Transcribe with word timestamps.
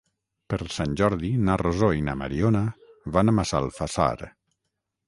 Per 0.53 0.57
Sant 0.75 0.95
Jordi 1.01 1.29
na 1.49 1.57
Rosó 1.63 1.91
i 1.99 2.01
na 2.09 2.17
Mariona 2.23 2.65
van 3.19 3.31
a 3.31 3.37
Massalfassar. 3.43 4.13